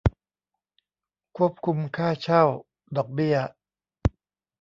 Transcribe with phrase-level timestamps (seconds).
[1.37, 2.43] ควบคุมค่าเช่า
[2.97, 3.37] ดอกเบี้ย